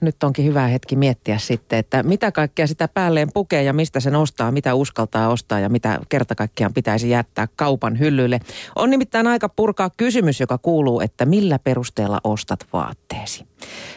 [0.00, 4.16] Nyt onkin hyvä hetki miettiä sitten, että mitä kaikkea sitä päälleen pukee ja mistä sen
[4.16, 8.40] ostaa, mitä uskaltaa ostaa ja mitä kerta kaikkiaan pitäisi jättää kaupan hyllylle.
[8.76, 13.44] On nimittäin aika purkaa kysymys, joka kuuluu, että millä perusteella ostat vaatteesi.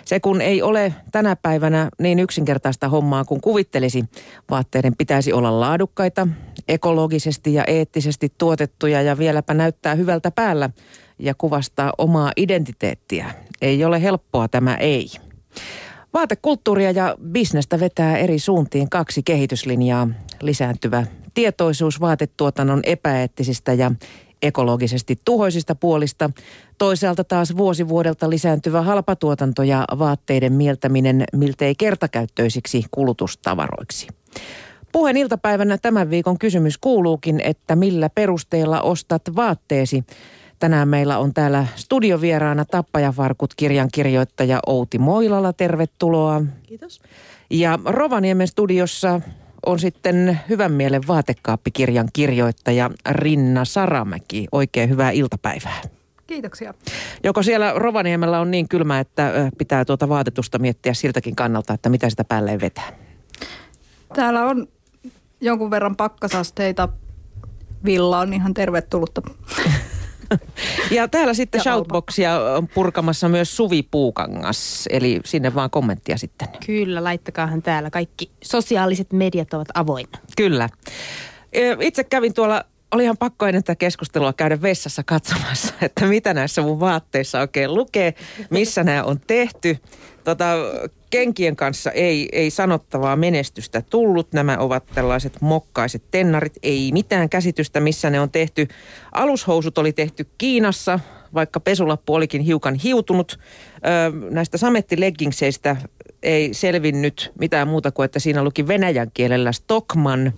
[0.05, 4.05] Se kun ei ole tänä päivänä niin yksinkertaista hommaa kuin kuvittelisi.
[4.49, 6.27] Vaatteiden pitäisi olla laadukkaita,
[6.67, 10.69] ekologisesti ja eettisesti tuotettuja ja vieläpä näyttää hyvältä päällä
[11.19, 13.31] ja kuvastaa omaa identiteettiä.
[13.61, 15.09] Ei ole helppoa tämä ei.
[16.13, 20.07] Vaatekulttuuria ja bisnestä vetää eri suuntiin kaksi kehityslinjaa.
[20.41, 23.91] Lisääntyvä tietoisuus vaatetuotannon epäeettisistä ja
[24.41, 26.29] ekologisesti tuhoisista puolista.
[26.77, 34.07] Toisaalta taas vuosi vuodelta lisääntyvä halpatuotanto ja vaatteiden mieltäminen miltei kertakäyttöisiksi kulutustavaroiksi.
[34.91, 40.03] Puheen iltapäivänä tämän viikon kysymys kuuluukin, että millä perusteella ostat vaatteesi?
[40.59, 45.53] Tänään meillä on täällä studiovieraana Tappajafarkut kirjan kirjoittaja Outi Moilala.
[45.53, 46.41] Tervetuloa.
[46.63, 47.01] Kiitos.
[47.49, 49.21] Ja Rovaniemen studiossa
[49.65, 54.47] on sitten Hyvän mielen vaatekaappikirjan kirjoittaja Rinna Saramäki.
[54.51, 55.81] Oikein hyvää iltapäivää.
[56.27, 56.73] Kiitoksia.
[57.23, 62.09] Joko siellä Rovaniemellä on niin kylmä, että pitää tuota vaatetusta miettiä siltäkin kannalta, että mitä
[62.09, 62.91] sitä päälleen vetää?
[64.15, 64.67] Täällä on
[65.41, 66.89] jonkun verran pakkasasteita.
[67.85, 69.21] Villa on ihan tervetullutta.
[70.91, 76.47] Ja täällä sitten shoutboxia on purkamassa myös Suvi Puukangas, eli sinne vaan kommenttia sitten.
[76.65, 77.89] Kyllä, laittakaahan täällä.
[77.89, 80.19] Kaikki sosiaaliset mediat ovat avoinna.
[80.37, 80.69] Kyllä.
[81.79, 86.61] Itse kävin tuolla oli ihan pakko ennen tätä keskustelua käydä vessassa katsomassa, että mitä näissä
[86.61, 88.13] mun vaatteissa oikein lukee,
[88.49, 89.77] missä nämä on tehty.
[90.23, 90.45] Tota,
[91.09, 94.33] kenkien kanssa ei, ei sanottavaa menestystä tullut.
[94.33, 96.53] Nämä ovat tällaiset mokkaiset tennarit.
[96.63, 98.67] Ei mitään käsitystä, missä ne on tehty.
[99.11, 100.99] Alushousut oli tehty Kiinassa,
[101.33, 103.39] vaikka pesulappu olikin hiukan hiutunut.
[103.75, 105.75] Ö, näistä samettileggingseistä
[106.23, 110.33] ei selvinnyt mitään muuta kuin, että siinä luki venäjän kielellä Stockman.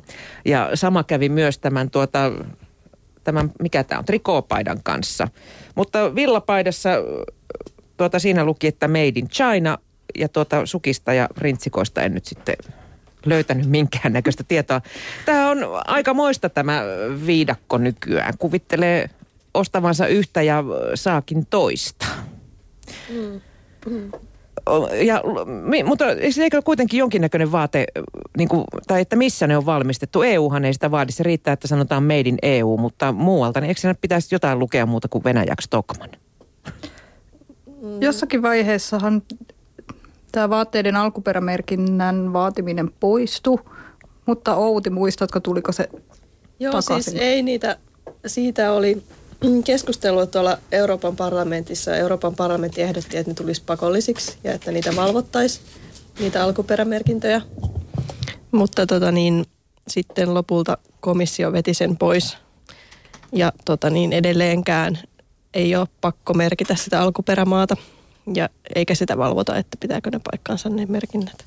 [0.45, 2.31] Ja sama kävi myös tämän tuota,
[3.23, 5.27] tämän, mikä tämä on, trikoopaidan kanssa.
[5.75, 6.89] Mutta villapaidassa
[7.97, 9.77] tuota, siinä luki, että Made in China
[10.15, 12.55] ja tuota sukista ja rintsikoista en nyt sitten
[13.25, 14.81] löytänyt minkäännäköistä tietoa.
[15.25, 15.57] Tämä on
[15.87, 16.83] aika moista tämä
[17.25, 18.33] viidakko nykyään.
[18.37, 19.09] Kuvittelee
[19.53, 20.63] ostavansa yhtä ja
[20.95, 22.05] saakin toista.
[23.09, 23.41] Mm.
[23.89, 24.11] Mm.
[25.05, 25.23] Ja,
[25.85, 26.05] mutta
[26.41, 27.85] eikö kuitenkin jonkinnäköinen vaate,
[28.37, 30.21] niin kuin, tai että missä ne on valmistettu?
[30.21, 33.81] EUhan ei sitä vaadi, se riittää, että sanotaan made in EU, mutta muualta, niin eikö
[33.81, 36.09] siinä pitäisi jotain lukea muuta kuin Venäjäksi Stockman?
[38.01, 39.21] Jossakin vaiheessahan
[40.31, 43.57] tämä vaatteiden alkuperämerkinnän vaatiminen poistui,
[44.25, 45.89] mutta Outi, muistatko, tuliko se
[46.59, 47.13] Joo, takaisin?
[47.13, 47.77] siis ei niitä,
[48.27, 49.03] siitä oli
[49.63, 51.95] keskustelua tuolla Euroopan parlamentissa.
[51.95, 55.65] Euroopan parlamentti ehdotti, että ne tulisi pakollisiksi ja että niitä valvottaisiin,
[56.19, 57.41] niitä alkuperämerkintöjä.
[58.51, 59.45] Mutta tota niin,
[59.87, 62.37] sitten lopulta komissio veti sen pois
[63.31, 64.99] ja tota niin, edelleenkään
[65.53, 67.77] ei ole pakko merkitä sitä alkuperämaata
[68.35, 71.45] ja eikä sitä valvota, että pitääkö ne paikkaansa ne merkinnät.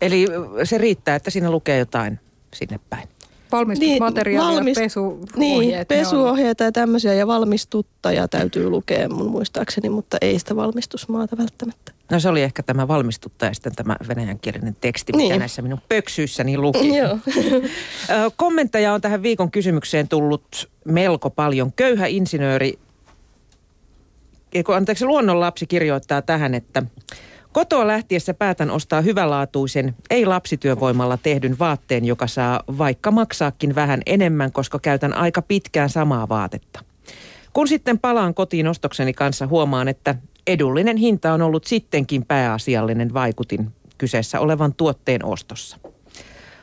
[0.00, 0.26] Eli
[0.64, 2.20] se riittää, että siinä lukee jotain
[2.54, 3.08] sinne päin.
[3.52, 5.36] Valmistusmateriaalia, niin, valmist, pesuohjeet.
[5.36, 11.92] Niin, pesuohjeita ja tämmöisiä ja valmistuttaja täytyy lukea mun muistaakseni, mutta ei sitä valmistusmaata välttämättä.
[12.10, 15.38] No se oli ehkä tämä valmistuttaja sitten tämä venäjänkielinen teksti, mikä niin.
[15.38, 16.96] näissä minun pöksyissäni luki.
[16.96, 17.18] Joo.
[18.36, 21.72] Kommentteja on tähän viikon kysymykseen tullut melko paljon.
[21.72, 22.78] Köyhä insinööri
[24.74, 26.82] anteeksi, luonnonlapsi kirjoittaa tähän, että
[27.52, 34.52] Kotoa lähtiessä päätän ostaa hyvälaatuisen, ei lapsityövoimalla tehdyn vaatteen, joka saa vaikka maksaakin vähän enemmän,
[34.52, 36.80] koska käytän aika pitkään samaa vaatetta.
[37.52, 40.14] Kun sitten palaan kotiin ostokseni kanssa, huomaan, että
[40.46, 45.78] edullinen hinta on ollut sittenkin pääasiallinen vaikutin kyseessä olevan tuotteen ostossa.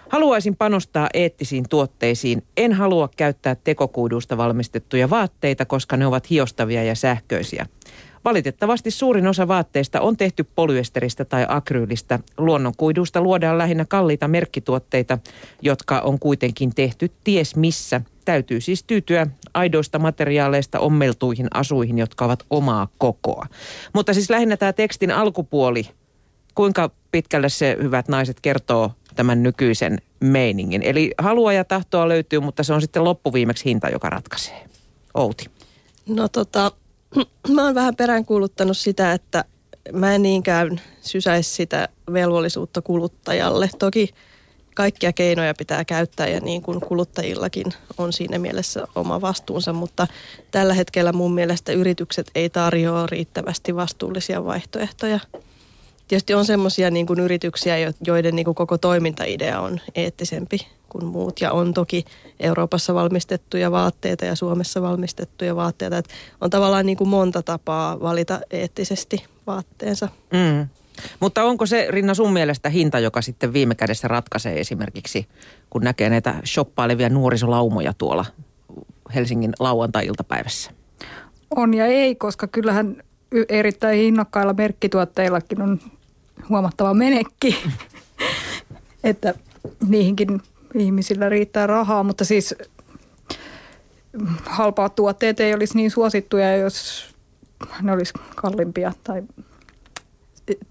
[0.09, 2.43] Haluaisin panostaa eettisiin tuotteisiin.
[2.57, 7.65] En halua käyttää tekokuidusta valmistettuja vaatteita, koska ne ovat hiostavia ja sähköisiä.
[8.25, 12.19] Valitettavasti suurin osa vaatteista on tehty polyesteristä tai akryylistä.
[12.37, 15.17] Luonnonkuidusta luodaan lähinnä kalliita merkkituotteita,
[15.61, 18.01] jotka on kuitenkin tehty ties missä.
[18.25, 23.45] Täytyy siis tyytyä aidoista materiaaleista ommeltuihin asuihin, jotka ovat omaa kokoa.
[23.93, 25.89] Mutta siis lähinnä tämä tekstin alkupuoli,
[26.55, 30.83] kuinka pitkälle se, hyvät naiset, kertoo tämän nykyisen meiningin.
[30.83, 34.65] Eli halua ja tahtoa löytyy, mutta se on sitten loppuviimeksi hinta, joka ratkaisee.
[35.13, 35.45] Outi.
[36.07, 36.71] No tota,
[37.55, 39.45] mä oon vähän peräänkuuluttanut sitä, että
[39.93, 43.69] mä en niinkään sysäisi sitä velvollisuutta kuluttajalle.
[43.79, 44.09] Toki
[44.75, 47.65] kaikkia keinoja pitää käyttää ja niin kuin kuluttajillakin
[47.97, 50.07] on siinä mielessä oma vastuunsa, mutta
[50.51, 55.19] tällä hetkellä mun mielestä yritykset ei tarjoa riittävästi vastuullisia vaihtoehtoja.
[56.09, 57.75] Tietysti on semmoisia niin kuin yrityksiä,
[58.05, 61.41] joiden niin kuin koko toimintaidea on eettisempi kuin muut.
[61.41, 62.05] Ja on toki
[62.39, 65.97] Euroopassa valmistettuja vaatteita ja Suomessa valmistettuja vaatteita.
[65.97, 70.09] Että on tavallaan niin kuin monta tapaa valita eettisesti vaatteensa.
[70.33, 70.67] Mm.
[71.19, 75.27] Mutta onko se, Rinna, sun mielestä hinta, joka sitten viime kädessä ratkaisee esimerkiksi,
[75.69, 78.25] kun näkee näitä shoppailevia nuorisolaumoja tuolla
[79.15, 80.71] Helsingin lauantai-iltapäivässä?
[81.55, 83.03] On ja ei, koska kyllähän
[83.49, 85.79] erittäin hinnokkailla merkkituotteillakin on
[86.49, 87.57] huomattava menekki,
[89.03, 89.33] että
[89.87, 90.41] niihinkin
[90.73, 92.55] ihmisillä riittää rahaa, mutta siis
[94.45, 97.09] halpaa tuotteet ei olisi niin suosittuja, jos
[97.81, 98.93] ne olisi kalliimpia.
[99.03, 99.23] Tai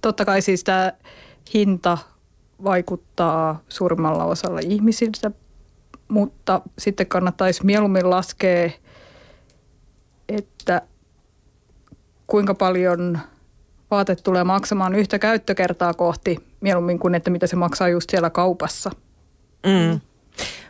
[0.00, 0.92] totta kai siis tämä
[1.54, 1.98] hinta
[2.64, 5.30] vaikuttaa suurimmalla osalla ihmisiltä,
[6.08, 8.70] mutta sitten kannattaisi mieluummin laskea,
[10.28, 10.82] että
[12.26, 13.18] kuinka paljon
[13.90, 18.90] vaate tulee maksamaan yhtä käyttökertaa kohti, mieluummin kuin että mitä se maksaa just siellä kaupassa.
[19.66, 20.00] Mm.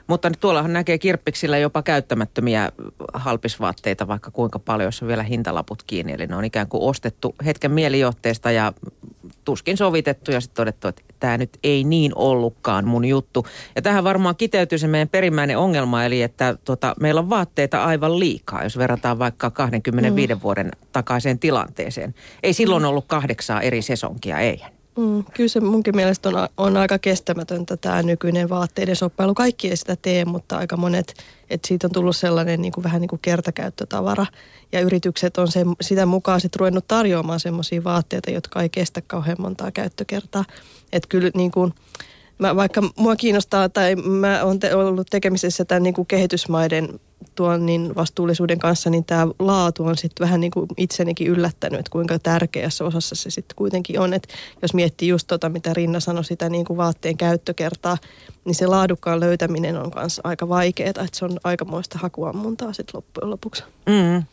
[0.09, 2.73] Mutta tuollahan näkee kirppiksillä jopa käyttämättömiä
[3.15, 6.13] halpisvaatteita, vaikka kuinka paljon, jos on vielä hintalaput kiinni.
[6.13, 8.73] Eli ne on ikään kuin ostettu hetken mielijohteesta ja
[9.45, 13.47] tuskin sovitettu ja sitten todettu, että tämä nyt ei niin ollutkaan mun juttu.
[13.77, 18.19] Ja tähän varmaan kiteytyy se meidän perimmäinen ongelma, eli että tota, meillä on vaatteita aivan
[18.19, 20.41] liikaa, jos verrataan vaikka 25 mm.
[20.43, 22.15] vuoden takaiseen tilanteeseen.
[22.43, 24.78] Ei silloin ollut kahdeksaa eri sesonkia, eihän.
[24.99, 29.35] Mm, kyllä se munkin mielestä on, on aika kestämätöntä tämä nykyinen vaatteiden soppailu.
[29.35, 31.15] Kaikki ei sitä tee, mutta aika monet,
[31.51, 34.27] että siitä on tullut sellainen niin kuin, vähän niin kuin kertakäyttötavara.
[34.73, 39.37] Ja yritykset on se, sitä mukaan sitten ruvennut tarjoamaan semmoisia vaatteita, jotka ei kestä kauhean
[39.41, 40.45] montaa käyttökertaa.
[40.93, 41.75] Että kyllä niin kuin,
[42.39, 47.01] mä, vaikka mua kiinnostaa tai mä oon te, ollut tekemisessä tämän niin kuin kehitysmaiden
[47.39, 51.91] tuon niin vastuullisuuden kanssa, niin tämä laatu on sitten vähän niin kuin itsenikin yllättänyt, että
[51.91, 54.15] kuinka tärkeässä osassa se sitten kuitenkin on.
[54.15, 57.99] Että jos miettii just tota, mitä Rinna sanoi, sitä niin kuin vaatteen käyttökertaa,
[58.45, 63.31] niin se laadukkaan löytäminen on myös aika vaikeaa, että se on aikamoista hakuammuntaa sitten loppujen
[63.31, 63.65] lopuksi.
[63.87, 64.25] Mm.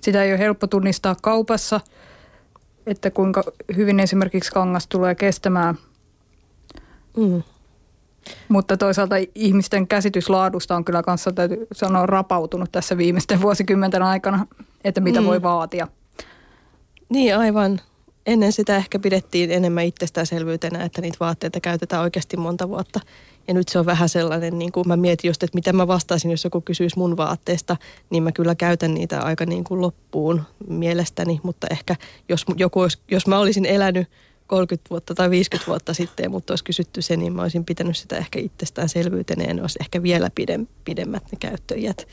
[0.00, 1.80] Sitä ei ole helppo tunnistaa kaupassa,
[2.86, 3.44] että kuinka
[3.76, 5.78] hyvin esimerkiksi kangas tulee kestämään.
[7.16, 7.42] Mm.
[8.48, 14.46] Mutta toisaalta ihmisten käsitys laadusta on kyllä kanssa, täytyy sanoa, rapautunut tässä viimeisten vuosikymmenten aikana,
[14.84, 15.26] että mitä mm.
[15.26, 15.88] voi vaatia.
[17.08, 17.80] Niin aivan.
[18.26, 23.00] Ennen sitä ehkä pidettiin enemmän itsestäänselvyytenä, että niitä vaatteita käytetään oikeasti monta vuotta.
[23.48, 26.30] Ja nyt se on vähän sellainen, niin kuin mä mietin just, että mitä mä vastaisin,
[26.30, 27.76] jos joku kysyisi mun vaatteista,
[28.10, 31.40] niin mä kyllä käytän niitä aika niin kuin loppuun mielestäni.
[31.42, 31.96] Mutta ehkä
[32.28, 32.80] jos, joku,
[33.10, 34.08] jos mä olisin elänyt
[34.46, 38.16] 30 vuotta tai 50 vuotta sitten, mutta olisi kysytty se, niin mä olisin pitänyt sitä
[38.16, 42.08] ehkä itsestäänselvyytenä ja ne olisi ehkä vielä pidem, pidemmät ne käyttöjät.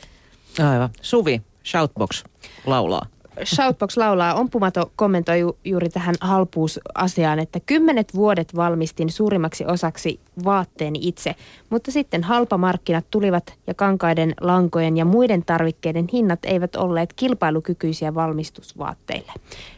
[0.70, 0.90] Aivan.
[1.02, 2.24] Suvi, Shoutbox
[2.66, 3.06] laulaa.
[3.44, 4.34] Shoutbox laulaa.
[4.34, 11.34] Ompumato kommentoi ju, juuri tähän halpuusasiaan, että kymmenet vuodet valmistin suurimmaksi osaksi vaatteeni itse,
[11.70, 19.32] mutta sitten halpamarkkinat tulivat ja kankaiden, lankojen ja muiden tarvikkeiden hinnat eivät olleet kilpailukykyisiä valmistusvaatteille.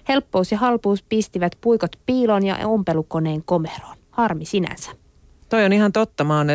[0.08, 3.97] Helppous ja halpuus pistivät puikot piiloon ja ompelukoneen komeroon.
[4.11, 4.91] Harmi sinänsä.
[5.49, 6.25] Toi on ihan totta.
[6.25, 6.49] Mä oon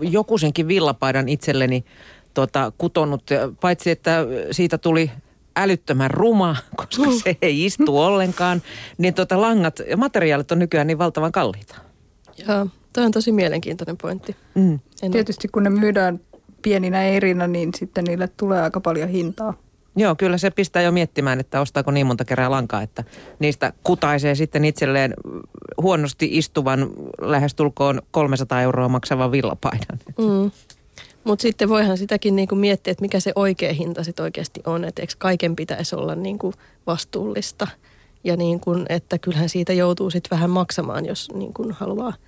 [0.00, 1.84] jokusenkin villapaidan itselleni
[2.34, 3.22] tota, kutonut,
[3.60, 5.10] paitsi että siitä tuli
[5.56, 8.62] älyttömän ruma, koska se ei istu ollenkaan,
[8.98, 11.76] niin tota langat ja materiaalit on nykyään niin valtavan kalliita.
[12.48, 14.36] Joo, toi on tosi mielenkiintoinen pointti.
[14.54, 14.80] Mm.
[15.12, 16.20] Tietysti kun ne myydään
[16.62, 19.54] pieninä erinä, niin sitten niille tulee aika paljon hintaa.
[19.96, 23.04] Joo, kyllä se pistää jo miettimään, että ostaako niin monta kerää lankaa, että
[23.38, 25.14] niistä kutaisee sitten itselleen
[25.82, 29.98] huonosti istuvan lähestulkoon 300 euroa maksavan villapaidan.
[30.18, 30.50] Mm.
[31.24, 34.84] Mutta sitten voihan sitäkin niinku miettiä, että mikä se oikea hinta sitten oikeasti on.
[34.84, 36.54] Että eikö kaiken pitäisi olla niinku
[36.86, 37.68] vastuullista.
[38.24, 42.12] Ja niinku, että kyllähän siitä joutuu sitten vähän maksamaan, jos niinku haluaa–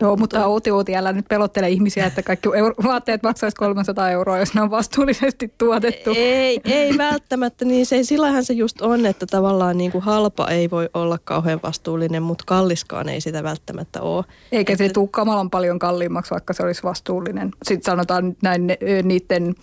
[0.00, 4.38] Joo, mutta Outi Outi, älä nyt pelottele ihmisiä, että kaikki euro- vaatteet maksaisi 300 euroa,
[4.38, 6.10] jos ne on vastuullisesti tuotettu.
[6.16, 10.70] Ei, ei välttämättä, niin se, sillähän se just on, että tavallaan niin kuin halpa ei
[10.70, 14.24] voi olla kauhean vastuullinen, mutta kalliskaan ei sitä välttämättä ole.
[14.52, 14.84] Eikä että...
[14.84, 17.50] se tule kamalan paljon kalliimmaksi, vaikka se olisi vastuullinen.
[17.62, 19.54] Sitten sanotaan näin niiden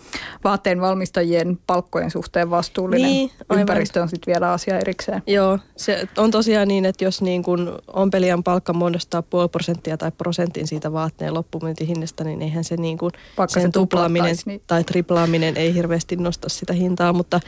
[0.44, 3.10] vaatteen valmistajien palkkojen suhteen vastuullinen.
[3.10, 5.22] Niin, Ympäristö on sitten vielä asia erikseen.
[5.26, 10.12] Joo, se on tosiaan niin, että jos niin kuin ompelijan palkka muodostaa puoli prosenttia tai
[10.18, 13.12] prosentin siitä vaatteen loppumyyntihinnasta, niin eihän se niin kuin
[13.48, 14.62] sen se tuplaaminen niin...
[14.66, 17.40] tai triplaaminen ei hirveästi nosta sitä hintaa, mutta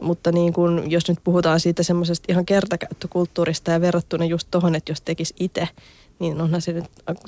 [0.00, 4.92] mutta niin kuin, jos nyt puhutaan siitä semmoisesta ihan kertakäyttökulttuurista ja verrattuna just tuohon, että
[4.92, 5.68] jos tekisi itse,
[6.18, 6.84] niin onhan se nyt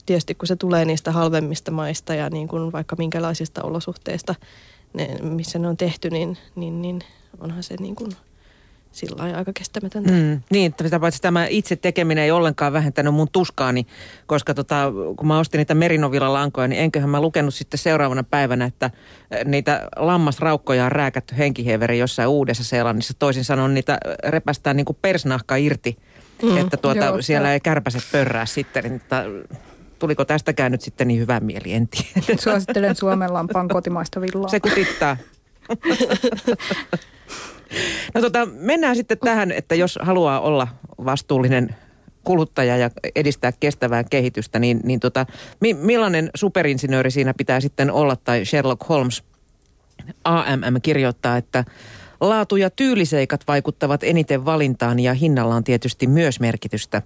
[0.06, 4.34] tietysti, kun se tulee niistä halvemmista maista ja niin kuin vaikka minkälaisista olosuhteista,
[4.94, 7.00] ne, missä ne on tehty, niin, niin, niin
[7.40, 8.12] onhan se niin kuin
[8.92, 10.11] sillä lailla aika kestämätöntä.
[10.11, 13.87] Mm, niin, että sitä paitsi tämä itse tekeminen ei ollenkaan vähentänyt mun tuskaani,
[14.26, 18.64] koska tota, kun mä ostin niitä Merinovilla lankoja, niin enköhän mä lukenut sitten seuraavana päivänä,
[18.64, 18.90] että
[19.44, 23.14] niitä lammasraukkoja on rääkätty henkiheveri jossain uudessa Seelannissa.
[23.18, 25.96] Toisin sanoen niitä repästään niin kuin persnahka irti,
[26.42, 27.52] mm, että tuota, joo, siellä joo.
[27.52, 28.82] ei kärpäset pörrää sitten.
[28.84, 29.25] Niin, että
[29.99, 32.42] tuliko tästäkään nyt sitten niin hyvä mieli, en tiedä.
[32.42, 34.49] Suosittelen Suomen lampaan kotimaista villaa.
[34.49, 35.16] Se kutittaa.
[38.14, 40.68] No tota, mennään sitten tähän, että jos haluaa olla
[41.04, 41.76] vastuullinen
[42.24, 45.26] kuluttaja ja edistää kestävää kehitystä, niin, niin tota,
[45.60, 49.22] mi, millainen superinsinööri siinä pitää sitten olla, tai Sherlock Holmes
[50.24, 51.64] AMM kirjoittaa, että
[52.22, 57.02] Laatu ja tyyliseikat vaikuttavat eniten valintaan ja hinnalla on tietysti myös merkitystä.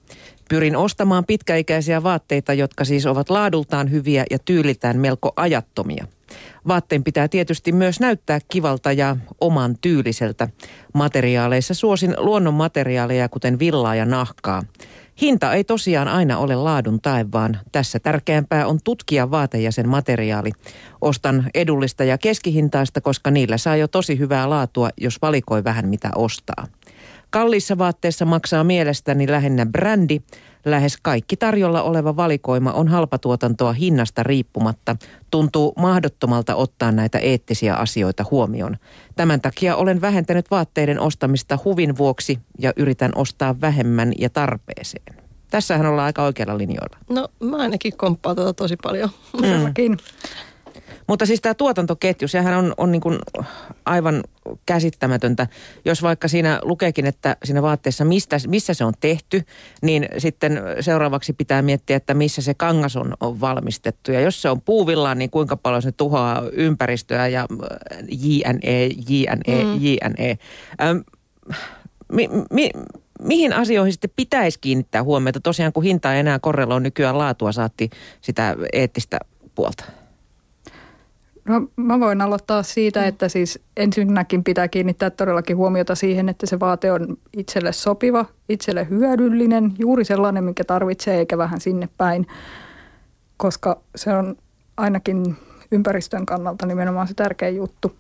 [0.48, 6.06] Pyrin ostamaan pitkäikäisiä vaatteita, jotka siis ovat laadultaan hyviä ja tyylitään melko ajattomia.
[6.68, 10.48] Vaatteen pitää tietysti myös näyttää kivalta ja oman tyyliseltä.
[10.94, 14.62] Materiaaleissa suosin luonnon materiaaleja, kuten villaa ja nahkaa.
[15.20, 19.88] Hinta ei tosiaan aina ole laadun tae, vaan tässä tärkeämpää on tutkia vaate ja sen
[19.88, 20.50] materiaali.
[21.00, 26.10] Ostan edullista ja keskihintaista, koska niillä saa jo tosi hyvää laatua, jos valikoi vähän mitä
[26.14, 26.66] ostaa.
[27.30, 30.20] Kalliissa vaatteissa maksaa mielestäni lähinnä brändi.
[30.66, 34.96] Lähes kaikki tarjolla oleva valikoima on halpatuotantoa hinnasta riippumatta.
[35.30, 38.76] Tuntuu mahdottomalta ottaa näitä eettisiä asioita huomioon.
[39.16, 45.16] Tämän takia olen vähentänyt vaatteiden ostamista huvin vuoksi ja yritän ostaa vähemmän ja tarpeeseen.
[45.50, 46.98] Tässähän ollaan aika oikealla linjoilla.
[47.10, 49.10] No mä ainakin komppaan tuota tosi paljon.
[49.42, 49.96] Mm.
[51.06, 53.18] Mutta siis tämä tuotantoketju, sehän on, on niin kuin
[53.84, 54.24] aivan
[54.66, 55.46] käsittämätöntä.
[55.84, 59.42] Jos vaikka siinä lukeekin, että siinä vaatteessa, mistä, missä se on tehty,
[59.82, 64.12] niin sitten seuraavaksi pitää miettiä, että missä se kangas on, on valmistettu.
[64.12, 67.46] Ja jos se on puuvillaan, niin kuinka paljon se tuhoaa ympäristöä ja
[68.08, 69.80] JNE, JNE, mm.
[69.80, 70.38] JNE.
[70.82, 70.98] Ähm,
[72.12, 72.70] mi, mi,
[73.22, 75.40] mihin asioihin sitten pitäisi kiinnittää huomiota?
[75.40, 79.18] Tosiaan kun hinta ei enää korreloi nykyään laatua, saatti sitä eettistä
[79.54, 79.84] puolta.
[81.48, 83.06] No mä voin aloittaa siitä, mm.
[83.06, 88.86] että siis ensinnäkin pitää kiinnittää todellakin huomiota siihen, että se vaate on itselle sopiva, itselle
[88.90, 92.26] hyödyllinen, juuri sellainen, mikä tarvitsee, eikä vähän sinne päin,
[93.36, 94.36] koska se on
[94.76, 95.36] ainakin
[95.72, 97.96] ympäristön kannalta nimenomaan se tärkeä juttu.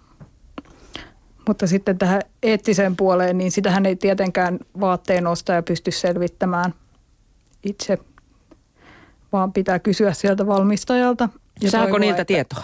[1.48, 6.74] Mutta sitten tähän eettiseen puoleen, niin sitähän ei tietenkään vaatteen ostaja pysty selvittämään
[7.62, 7.98] itse,
[9.32, 11.28] vaan pitää kysyä sieltä valmistajalta.
[11.66, 12.62] Saako toivoa, niiltä että, tietoa?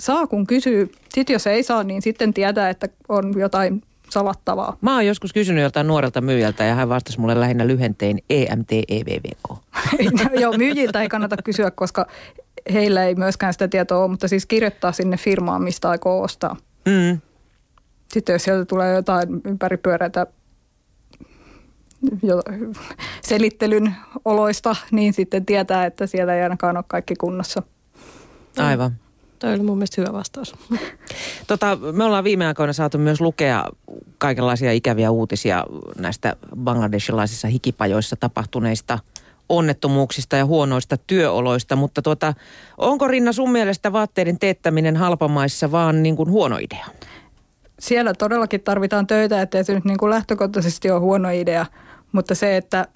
[0.00, 0.92] Saa, kun kysyy.
[1.14, 4.76] Sitten jos ei saa, niin sitten tietää, että on jotain salattavaa.
[4.80, 9.62] Mä oon joskus kysynyt joltain nuorelta myyjältä ja hän vastasi mulle lähinnä lyhentein EMTEVVK.
[10.40, 12.06] Joo, myyjiltä ei kannata kysyä, koska
[12.72, 16.56] heillä ei myöskään sitä tietoa ole, mutta siis kirjoittaa sinne firmaan, mistä aikoo ostaa.
[16.86, 17.20] Mm.
[18.12, 20.26] Sitten jos sieltä tulee jotain ympäripyöreitä
[22.22, 22.42] jo
[23.22, 27.62] selittelyn oloista, niin sitten tietää, että siellä ei ainakaan ole kaikki kunnossa.
[28.58, 28.96] Aivan.
[29.40, 30.54] Tämä oli mun mielestä hyvä vastaus.
[31.46, 33.64] Tota, me ollaan viime aikoina saatu myös lukea
[34.18, 35.64] kaikenlaisia ikäviä uutisia
[35.98, 38.98] näistä bangladesilaisissa hikipajoissa tapahtuneista
[39.48, 42.34] onnettomuuksista ja huonoista työoloista, mutta tuota,
[42.78, 46.86] onko Rinna sun mielestä vaatteiden teettäminen halpamaissa vaan niin kuin huono idea?
[47.78, 51.66] Siellä todellakin tarvitaan töitä, ettei se nyt niin kuin lähtökohtaisesti ole huono idea,
[52.12, 52.88] mutta se, että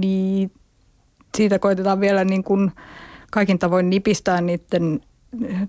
[0.00, 0.52] niin
[1.36, 2.72] siitä koitetaan vielä niin kuin
[3.30, 5.00] kaikin tavoin nipistää niiden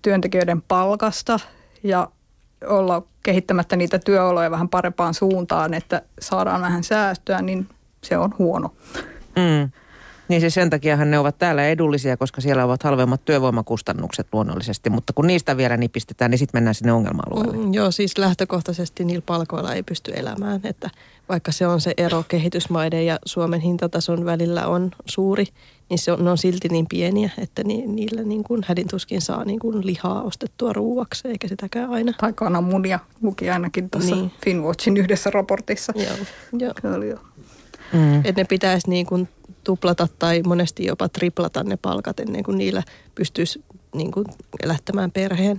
[0.01, 1.39] työntekijöiden palkasta
[1.83, 2.07] ja
[2.67, 7.67] olla kehittämättä niitä työoloja vähän parempaan suuntaan, että saadaan vähän säästöä, niin
[8.03, 8.73] se on huono.
[9.35, 9.71] Mm.
[10.31, 15.13] Niin siis sen takiahan ne ovat täällä edullisia, koska siellä ovat halvemmat työvoimakustannukset luonnollisesti, mutta
[15.13, 17.57] kun niistä vielä nipistetään, niin sitten mennään sinne ongelma-alueelle.
[17.57, 20.89] Mm, joo, siis lähtökohtaisesti niillä palkoilla ei pysty elämään, että
[21.29, 25.45] vaikka se on se ero kehitysmaiden ja Suomen hintatason välillä on suuri,
[25.89, 29.45] niin se on, ne on silti niin pieniä, että ni, niillä niin kuin hädintuskin saa
[29.45, 32.13] niin kuin lihaa ostettua ruuaksi, eikä sitäkään aina.
[32.17, 34.31] Tai kananmunia luki ainakin tuossa niin.
[34.45, 35.93] Finwatchin yhdessä raportissa.
[35.95, 36.25] Joo,
[36.59, 36.73] joo.
[36.81, 37.19] Kyllä, joo.
[37.93, 38.15] Mm.
[38.15, 39.29] Että ne pitäisi niin kuin
[39.63, 42.83] tuplata tai monesti jopa triplata ne palkat ennen kuin niillä
[43.15, 43.63] pystyisi
[43.95, 44.25] niin kuin
[44.63, 45.57] elättämään perheen.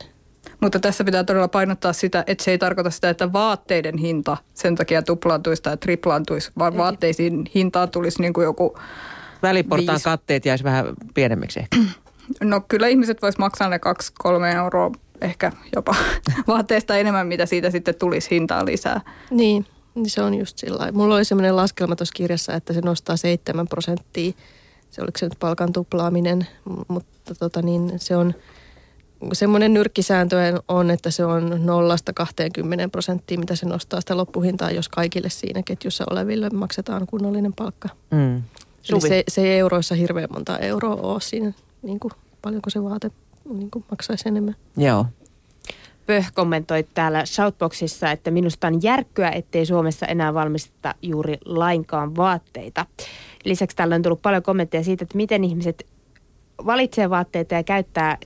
[0.61, 4.75] Mutta tässä pitää todella painottaa sitä, että se ei tarkoita sitä, että vaatteiden hinta sen
[4.75, 6.79] takia tuplaantuisi tai triplaantuisi, vaan ei.
[6.79, 8.79] vaatteisiin hintaan tulisi niin kuin joku
[9.43, 10.05] Väliportaan viisi.
[10.05, 11.77] katteet jäisi vähän pienemmiksi ehkä.
[12.41, 13.81] No kyllä ihmiset vois maksaa ne
[14.25, 14.91] 2-3 euroa
[15.21, 15.95] ehkä jopa
[16.49, 19.01] vaatteesta enemmän, mitä siitä sitten tulisi hintaa lisää.
[19.31, 19.67] Niin.
[19.95, 23.69] Niin se on just sillä Mulla oli semmoinen laskelma tuossa kirjassa, että se nostaa 7
[23.69, 24.33] prosenttia.
[24.91, 26.47] Se oliko se nyt palkan tuplaaminen,
[26.89, 28.35] mutta tota niin, se on
[29.33, 34.89] semmoinen nyrkkisääntö on, että se on nollasta 20 prosenttia, mitä se nostaa sitä loppuhintaa, jos
[34.89, 37.89] kaikille siinä ketjussa oleville maksetaan kunnollinen palkka.
[38.11, 38.43] Mm.
[38.91, 43.11] Eli se, se ei euroissa hirveän monta euroa ole siinä, niin kuin, paljonko se vaate
[43.55, 44.57] niin kuin maksaisi enemmän.
[44.77, 45.07] Joo.
[46.07, 52.87] Pöh kommentoi täällä Shoutboxissa, että minusta on järkkyä, ettei Suomessa enää valmisteta juuri lainkaan vaatteita.
[53.45, 55.87] Lisäksi täällä on tullut paljon kommentteja siitä, että miten ihmiset
[56.67, 58.19] valitsee vaatteita ja käyttää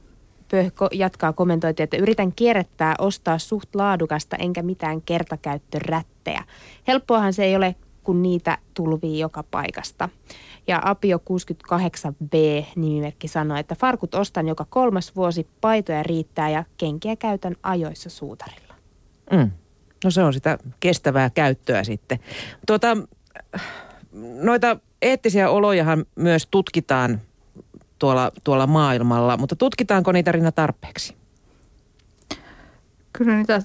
[0.51, 6.43] Pöhko jatkaa kommentointia, että yritän kierrättää, ostaa suht laadukasta enkä mitään kertakäyttörättejä.
[6.89, 10.09] Helppoahan se ei ole, kun niitä tulvii joka paikasta.
[10.67, 17.17] Ja Apio 68B nimimerkki sanoi, että farkut ostan joka kolmas vuosi, paitoja riittää ja kenkiä
[17.17, 18.75] käytän ajoissa suutarilla.
[19.33, 19.51] Mm.
[20.05, 22.19] No se on sitä kestävää käyttöä sitten.
[22.67, 22.97] Tuota,
[24.43, 27.21] noita eettisiä olojahan myös tutkitaan
[27.99, 31.17] tuolla, tuolla maailmalla, mutta tutkitaanko niitä Rinna tarpeeksi?
[33.13, 33.63] Kyllä niitä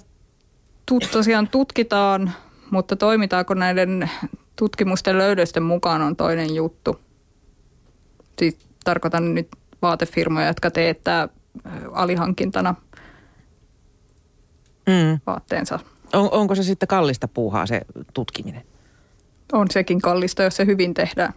[0.85, 2.31] tut, tosiaan tutkitaan,
[2.71, 4.09] mutta toimitaanko näiden
[4.55, 6.99] tutkimusten löydösten mukaan on toinen juttu.
[8.39, 9.47] Siis tarkoitan nyt
[9.81, 11.29] vaatefirmoja, jotka teettää
[11.91, 12.75] alihankintana
[14.87, 15.19] mm.
[15.25, 15.79] vaatteensa.
[16.13, 17.81] On, onko se sitten kallista puuhaa se
[18.13, 18.63] tutkiminen?
[19.53, 21.33] On sekin kallista, jos se hyvin tehdään.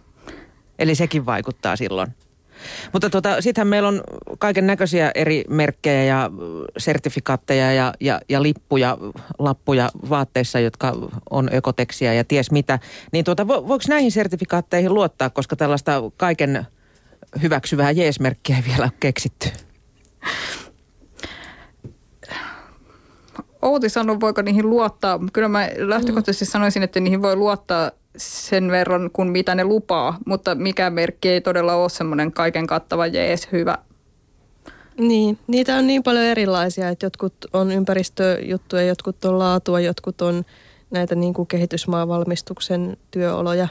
[0.79, 2.15] Eli sekin vaikuttaa silloin?
[2.93, 4.01] Mutta tota, sittenhän meillä on
[4.39, 6.31] kaiken näköisiä eri merkkejä ja
[6.77, 8.97] sertifikaatteja ja, ja, ja lippuja,
[9.39, 10.93] lappuja vaatteissa, jotka
[11.29, 12.79] on ökoteksiä ja ties mitä.
[13.11, 16.65] Niin tuota, vo, voiko näihin sertifikaatteihin luottaa, koska tällaista kaiken
[17.41, 19.49] hyväksyvää jeesmerkkiä ei vielä ole keksitty?
[23.61, 25.19] Outi sanoi, voiko niihin luottaa.
[25.33, 30.55] Kyllä mä lähtökohtaisesti sanoisin, että niihin voi luottaa sen verran kuin mitä ne lupaa, mutta
[30.55, 33.77] mikä merkki ei todella ole semmoinen kaiken kattava jees hyvä.
[34.97, 40.45] Niin, niitä on niin paljon erilaisia, että jotkut on ympäristöjuttuja, jotkut on laatua, jotkut on
[40.91, 43.67] näitä niin kuin kehitysmaavalmistuksen työoloja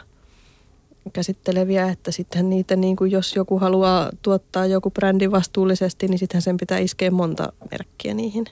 [1.13, 6.43] käsitteleviä, että sitten niitä, niin kuin jos joku haluaa tuottaa joku brändi vastuullisesti, niin sitten
[6.43, 8.45] sen pitää iskeä monta merkkiä niihin.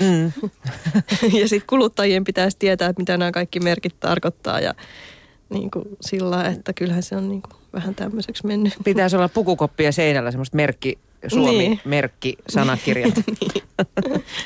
[0.00, 0.32] Mm.
[1.40, 4.74] ja sitten kuluttajien pitäisi tietää, että mitä nämä kaikki merkit tarkoittaa ja
[5.52, 8.74] niin kuin sillä, että kyllähän se on niin kuin vähän tämmöiseksi mennyt.
[8.84, 12.44] Pitäisi olla pukukoppia seinällä, semmoista merkki, Suomi-merkki, niin.
[12.48, 13.14] sanakirjat.
[13.40, 13.62] niin.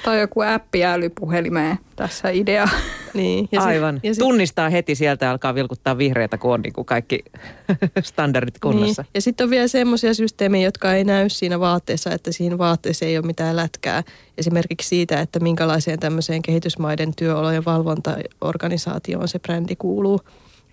[0.04, 2.68] tai joku appi älypuhelimeen tässä idea.
[3.14, 3.48] Niin.
[3.52, 3.94] Ja Aivan.
[3.94, 4.18] Sit, ja sit...
[4.18, 7.24] Tunnistaa heti sieltä alkaa vilkuttaa vihreitä, kun on niin kuin kaikki
[8.02, 9.02] standardit kunnossa.
[9.02, 9.10] Niin.
[9.14, 13.18] Ja sitten on vielä semmoisia systeemejä, jotka ei näy siinä vaatteessa, että siinä vaatteessa ei
[13.18, 14.02] ole mitään lätkää.
[14.38, 20.20] Esimerkiksi siitä, että minkälaiseen tämmöiseen kehitysmaiden työolojen valvontaorganisaatioon se brändi kuuluu.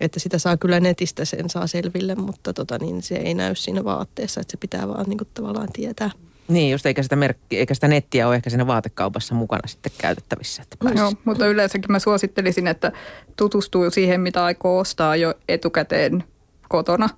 [0.00, 3.84] Että sitä saa kyllä netistä, sen saa selville, mutta tota, niin se ei näy siinä
[3.84, 6.10] vaatteessa, että se pitää vaan niin kuin, tavallaan tietää.
[6.48, 10.62] Niin, just eikä sitä, merkki, eikä sitä nettiä ole ehkä siinä vaatekaupassa mukana sitten käytettävissä.
[10.62, 12.92] Että Joo, mutta yleensäkin mä suosittelisin, että
[13.36, 16.24] tutustuu siihen, mitä aikoo ostaa jo etukäteen
[16.68, 17.08] kotona.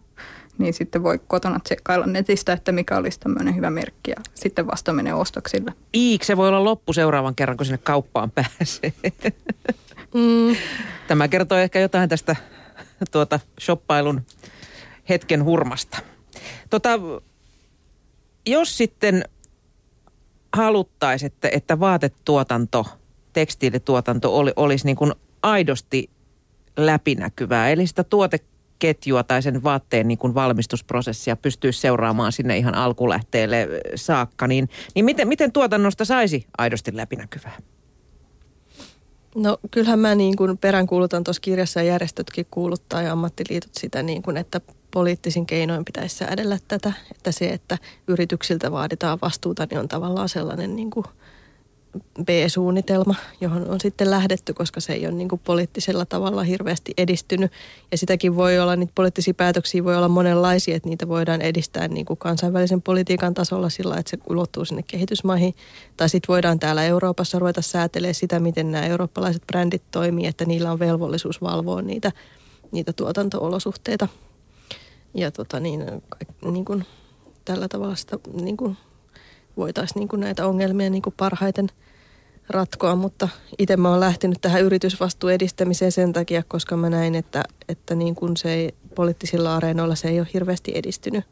[0.59, 4.93] Niin sitten voi kotona tsekkailla netistä, että mikä olisi tämmöinen hyvä merkki ja sitten vasta
[4.93, 5.73] menee ostoksille.
[5.95, 8.93] Iik, se voi olla loppu seuraavan kerran, kun sinne kauppaan pääsee.
[10.15, 10.57] Mm.
[11.09, 12.37] Tämä kertoo ehkä jotain tästä
[13.13, 14.23] tuota shoppailun
[15.09, 15.99] hetken hurmasta.
[16.71, 16.91] Tota,
[18.47, 19.25] jos sitten
[20.53, 22.87] haluttaisiin, että, että vaatetuotanto,
[23.33, 26.11] tekstiilituotanto oli, olisi niin kuin aidosti
[26.77, 33.69] läpinäkyvää, eli sitä tuoteketjua tai sen vaatteen niin kuin valmistusprosessia pystyy seuraamaan sinne ihan alkulähteelle
[33.95, 37.57] saakka, niin, niin miten, miten tuotannosta saisi aidosti läpinäkyvää?
[39.37, 44.23] No kyllähän mä niin kuin peräänkuulutan tuossa kirjassa ja järjestötkin kuuluttaa ja ammattiliitot sitä niin
[44.23, 46.93] kuin, että poliittisin keinoin pitäisi säädellä tätä.
[47.11, 51.07] Että se, että yrityksiltä vaaditaan vastuuta, niin on tavallaan sellainen niin kuin–
[52.25, 57.53] B-suunnitelma, johon on sitten lähdetty, koska se ei ole niin kuin poliittisella tavalla hirveästi edistynyt.
[57.91, 62.07] Ja sitäkin voi olla, niitä poliittisia päätöksiä voi olla monenlaisia, että niitä voidaan edistää niin
[62.07, 65.55] kuin kansainvälisen politiikan tasolla sillä, että se ulottuu sinne kehitysmaihin.
[65.97, 70.73] Tai sitten voidaan täällä Euroopassa ruveta säätelemään sitä, miten nämä eurooppalaiset brändit toimii, että niillä
[70.73, 72.13] on velvollisuus valvoa niitä,
[72.73, 74.09] niitä tuotantoolosuhteita.
[75.15, 75.85] Ja tota niin,
[76.51, 76.85] niin kuin,
[77.45, 78.77] tällä tavalla sitä niin kuin
[79.57, 81.69] voitaisiin niin kuin näitä ongelmia niin kuin parhaiten–
[82.49, 83.29] ratkoa, mutta
[83.59, 88.15] itse mä oon lähtenyt tähän yritysvastuun edistämiseen sen takia, koska mä näin, että, että niin
[88.15, 91.25] kuin se ei, poliittisilla areenoilla se ei ole hirveästi edistynyt,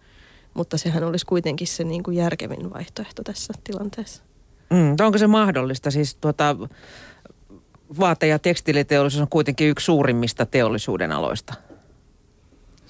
[0.55, 4.23] mutta sehän olisi kuitenkin se niin kuin järkevin vaihtoehto tässä tilanteessa.
[4.71, 5.91] Mm, onko se mahdollista?
[5.91, 6.57] Siis tuota,
[8.01, 11.55] vaate- ja tekstiiliteollisuus on kuitenkin yksi suurimmista teollisuuden aloista.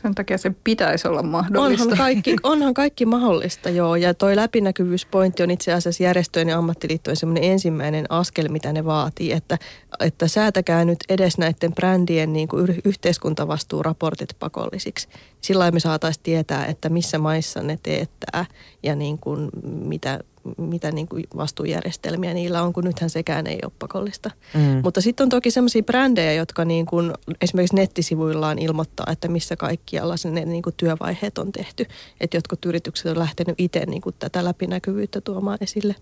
[0.05, 1.83] Sen takia se pitäisi olla mahdollista.
[1.83, 3.97] Onhan kaikki, onhan kaikki mahdollista, joo.
[3.97, 9.33] Ja toi läpinäkyvyyspointti on itse asiassa järjestöjen ja ammattiliittojen semmoinen ensimmäinen askel, mitä ne vaatii.
[9.33, 9.59] Että,
[10.01, 15.09] että säätäkää nyt edes näiden brändien niin kuin yhteiskuntavastuuraportit pakollisiksi.
[15.41, 18.45] Sillä me saataisiin tietää, että missä maissa ne teettää
[18.83, 20.21] ja niin kuin mitä,
[20.59, 24.31] mitä niin kuin vastuujärjestelmiä niillä on, kun nythän sekään ei ole pakollista.
[24.55, 24.81] Mm.
[24.83, 30.15] Mutta sitten on toki sellaisia brändejä, jotka niin kuin esimerkiksi nettisivuillaan ilmoittaa, että missä kaikkialla
[30.31, 31.87] ne niin kuin työvaiheet on tehty.
[32.21, 35.95] Että jotkut yritykset on lähtenyt itse niin kuin tätä läpinäkyvyyttä tuomaan esille.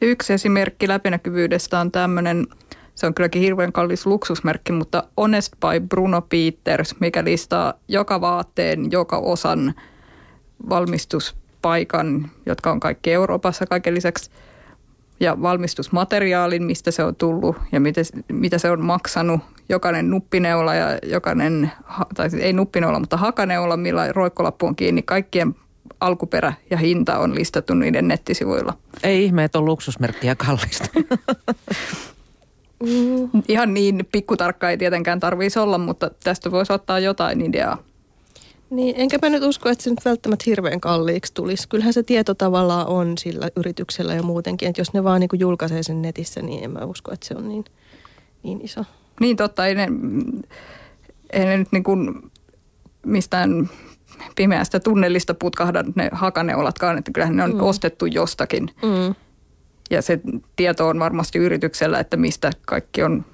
[0.00, 2.46] Yksi esimerkki läpinäkyvyydestä on tämmöinen,
[2.94, 8.90] se on kylläkin hirveän kallis luksusmerkki, mutta Honest by Bruno Peters, mikä listaa joka vaatteen,
[8.92, 9.74] joka osan
[10.68, 14.30] valmistus paikan, jotka on kaikki Euroopassa kaiken lisäksi,
[15.20, 18.00] ja valmistusmateriaalin, mistä se on tullut ja mitä,
[18.32, 19.40] mitä se on maksanut.
[19.68, 21.72] Jokainen nuppineula ja jokainen,
[22.14, 25.54] tai siis ei nuppineula, mutta hakaneula, millä roikkolappu on kiinni, kaikkien
[26.00, 28.72] alkuperä ja hinta on listattu niiden nettisivuilla.
[29.02, 30.84] Ei ihme, että on luksusmerkkiä kallista.
[33.48, 37.78] Ihan niin pikkutarkka ei tietenkään tarvitsisi olla, mutta tästä voisi ottaa jotain ideaa.
[38.70, 41.68] Niin, enkä mä nyt usko, että se nyt välttämättä hirveän kalliiksi tulisi.
[41.68, 45.40] Kyllähän se tieto tavallaan on sillä yrityksellä ja muutenkin, että jos ne vaan niin kuin
[45.40, 47.64] julkaisee sen netissä, niin en mä usko, että se on niin,
[48.42, 48.84] niin iso.
[49.20, 49.88] Niin totta, ei ne,
[51.32, 52.30] ei ne nyt niin kuin
[53.06, 53.70] mistään
[54.36, 57.60] pimeästä tunnelista putkahda ne hakaneulatkaan, että kyllähän ne on mm.
[57.60, 58.70] ostettu jostakin.
[58.82, 59.14] Mm.
[59.90, 60.20] Ja se
[60.56, 63.24] tieto on varmasti yrityksellä, että mistä kaikki on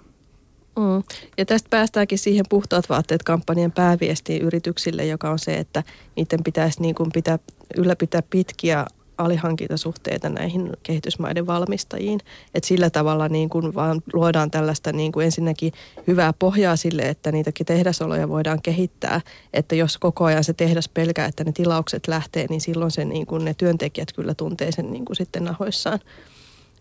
[0.76, 1.02] Mm.
[1.38, 5.82] Ja tästä päästäänkin siihen puhtaat vaatteet kampanjan pääviestiin yrityksille, joka on se, että
[6.16, 7.38] niiden pitäisi niin kuin pitää,
[7.76, 8.86] ylläpitää pitkiä
[9.18, 12.20] alihankintasuhteita näihin kehitysmaiden valmistajiin.
[12.54, 15.72] Et sillä tavalla niin kuin vaan luodaan tällaista niin kuin ensinnäkin
[16.06, 19.20] hyvää pohjaa sille, että niitäkin tehdasoloja voidaan kehittää.
[19.52, 23.26] Että jos koko ajan se tehdas pelkää, että ne tilaukset lähtee, niin silloin se, niin
[23.26, 25.98] kuin ne työntekijät kyllä tuntee sen niin kuin sitten nahoissaan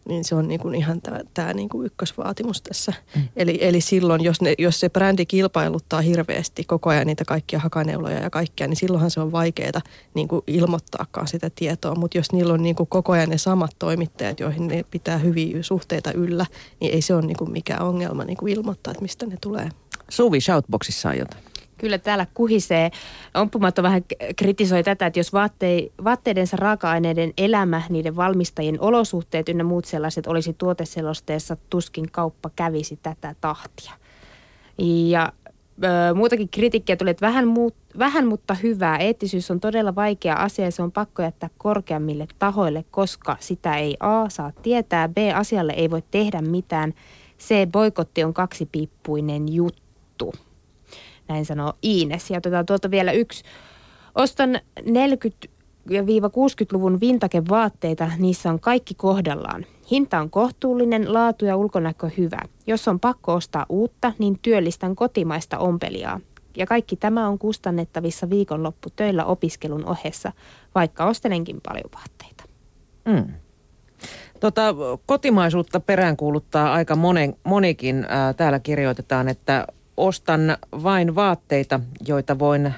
[0.05, 2.93] niin se on niin kuin ihan tämä, tämä niin kuin ykkösvaatimus tässä.
[3.15, 3.21] Mm.
[3.35, 8.19] Eli, eli silloin, jos, ne, jos se brändi kilpailuttaa hirveästi koko ajan niitä kaikkia hakaneuloja
[8.19, 9.81] ja kaikkea, niin silloinhan se on vaikeaa
[10.13, 11.95] niin kuin ilmoittaakaan sitä tietoa.
[11.95, 15.63] Mutta jos niillä on niin kuin koko ajan ne samat toimittajat, joihin ne pitää hyviä
[15.63, 16.45] suhteita yllä,
[16.79, 19.69] niin ei se ole niin kuin mikään ongelma niin kuin ilmoittaa, että mistä ne tulee.
[20.09, 21.50] Suvi Shoutboxissa on jotain.
[21.81, 22.91] Kyllä täällä kuhisee.
[23.33, 24.01] Ompumatta vähän
[24.35, 30.53] kritisoi tätä, että jos vaatte, vaatteidensa raaka-aineiden elämä, niiden valmistajien olosuhteet ynnä muut sellaiset olisi
[30.53, 33.93] tuoteselosteessa, tuskin kauppa kävisi tätä tahtia.
[35.07, 35.33] Ja
[35.83, 38.97] ö, muutakin kritiikkiä tuli, että vähän, muut, vähän mutta hyvää.
[38.97, 43.97] Eettisyys on todella vaikea asia ja se on pakko jättää korkeammille tahoille, koska sitä ei
[43.99, 46.93] A saa tietää, B asialle ei voi tehdä mitään,
[47.39, 50.33] C boikotti on kaksipiippuinen juttu.
[51.31, 52.29] Näin sanoo Iines.
[52.29, 53.43] Ja otetaan tuolta vielä yksi.
[54.15, 55.47] Ostan 40
[55.89, 59.65] 60-luvun vintage-vaatteita, niissä on kaikki kohdallaan.
[59.91, 62.39] Hinta on kohtuullinen, laatu ja ulkonäkö hyvä.
[62.67, 66.19] Jos on pakko ostaa uutta, niin työllistän kotimaista ompelijaa.
[66.57, 70.31] Ja kaikki tämä on kustannettavissa viikonlopputöillä opiskelun ohessa,
[70.75, 72.43] vaikka ostelenkin paljon vaatteita.
[73.05, 73.33] Mm.
[74.39, 78.05] Tota, kotimaisuutta peräänkuuluttaa aika monen, monikin.
[78.09, 79.67] Ää, täällä kirjoitetaan, että
[80.01, 82.73] ostan vain vaatteita, joita voin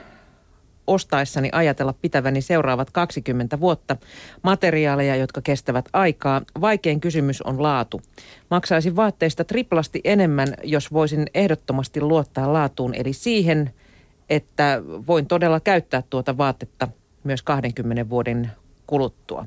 [0.88, 3.98] ostaessani ajatella pitäväni seuraavat 20 vuotta.
[4.42, 6.42] Materiaaleja, jotka kestävät aikaa.
[6.62, 8.02] Vaikein kysymys on laatu.
[8.52, 13.74] Maksaisin vaatteista triplasti enemmän, jos voisin ehdottomasti luottaa laatuun, eli siihen,
[14.30, 16.88] että voin todella käyttää tuota vaatetta
[17.24, 18.52] myös 20 vuoden
[18.88, 19.46] kuluttua.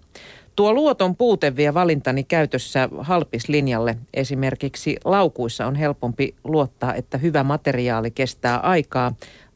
[0.56, 3.96] Tuo luoton puute vie valintani käytössä halpislinjalle.
[4.14, 9.12] Esimerkiksi laukuissa on helpompi luottaa, että hyvä materiaali kestää aikaa.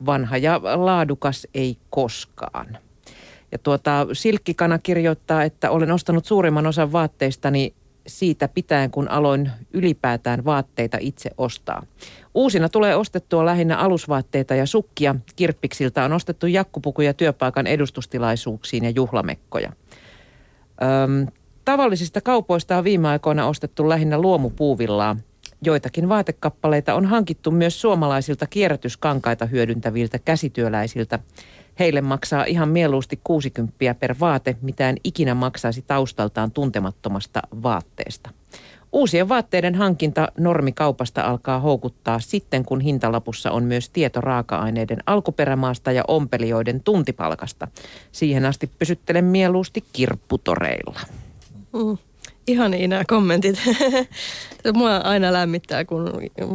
[0.06, 2.78] Vanha ja laadukas ei koskaan.
[3.52, 7.74] Ja tuota, Silkkikana kirjoittaa, että olen ostanut suurimman osan vaatteistani
[8.06, 11.82] siitä pitäen, kun aloin ylipäätään vaatteita itse ostaa.
[12.34, 15.16] Uusina tulee ostettua lähinnä alusvaatteita ja sukkia.
[15.36, 19.72] Kirppiksiltä on ostettu jakkupukuja työpaikan edustustilaisuuksiin ja juhlamekkoja.
[20.82, 21.26] Öm,
[21.64, 25.16] tavallisista kaupoista on viime aikoina ostettu lähinnä luomupuuvillaa.
[25.62, 31.18] Joitakin vaatekappaleita on hankittu myös suomalaisilta kierrätyskankaita hyödyntäviltä käsityöläisiltä.
[31.78, 38.30] Heille maksaa ihan mieluusti 60 per vaate, mitään ikinä maksaisi taustaltaan tuntemattomasta vaatteesta.
[38.92, 46.04] Uusien vaatteiden hankinta normikaupasta alkaa houkuttaa sitten, kun hintalapussa on myös tieto raaka-aineiden alkuperämaasta ja
[46.08, 47.68] ompelijoiden tuntipalkasta.
[48.12, 51.00] Siihen asti pysyttelen mieluusti kirpputoreilla.
[51.72, 51.98] Mm.
[52.46, 53.56] Ihan niin nämä kommentit.
[54.74, 56.12] Mua aina lämmittää, kun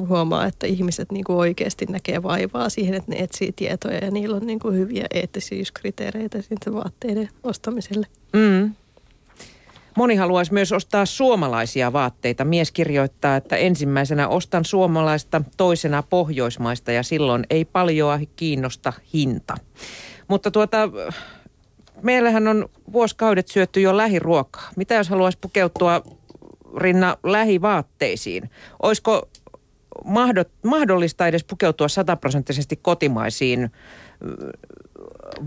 [0.08, 4.36] huomaa, että ihmiset niin kuin oikeasti näkee vaivaa siihen, että ne etsii tietoja ja niillä
[4.36, 8.08] on niin kuin hyviä eettisyyskriteereitä sitten vaatteiden ostamiselle.
[8.34, 8.74] Mm.
[9.96, 12.46] Moni haluaisi myös ostaa suomalaisia vaatteita.
[12.46, 19.58] Mies kirjoittaa, että ensimmäisenä ostan suomalaista, toisena pohjoismaista ja silloin ei paljoa kiinnosta hinta.
[20.28, 20.78] Mutta tuota,
[22.02, 24.70] meillähän on vuosikaudet syötty jo lähiruokaa.
[24.76, 26.02] Mitä jos haluaisi pukeutua
[26.78, 28.50] rinna lähivaatteisiin?
[28.84, 29.30] Olisiko
[30.64, 33.72] mahdollista edes pukeutua sataprosenttisesti kotimaisiin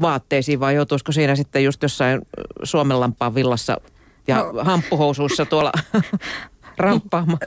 [0.00, 2.20] vaatteisiin vai joutuisiko siinä sitten just jossain
[2.62, 3.76] Suomenlampaan villassa
[4.28, 4.64] ja no.
[4.64, 5.72] hamppuhousuissa tuolla
[6.76, 7.38] ramppaamaan?